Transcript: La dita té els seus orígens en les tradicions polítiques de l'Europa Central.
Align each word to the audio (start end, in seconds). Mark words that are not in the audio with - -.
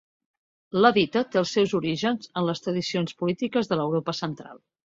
La 0.85 0.89
dita 0.95 1.23
té 1.35 1.39
els 1.41 1.51
seus 1.59 1.75
orígens 1.81 2.31
en 2.41 2.47
les 2.49 2.65
tradicions 2.69 3.17
polítiques 3.23 3.73
de 3.73 3.81
l'Europa 3.83 4.21
Central. 4.23 4.61